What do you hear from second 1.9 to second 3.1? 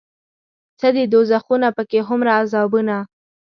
هومره عذابونه